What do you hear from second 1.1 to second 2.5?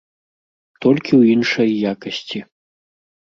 ў іншай якасці.